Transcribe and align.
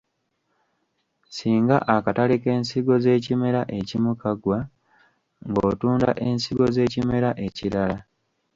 Singa 1.35 1.77
akatale 1.95 2.35
k’ensigo 2.43 2.93
z’ekimera 3.03 3.61
ekimu 3.79 4.11
kagwa, 4.21 4.59
ng’otunda 5.49 6.09
ensigo 6.27 6.65
z’ekimera 6.75 7.29
ekirala. 7.47 7.97